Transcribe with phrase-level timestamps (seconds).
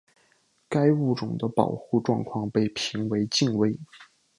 [0.67, 3.77] 该物种的保护状况被评为近危。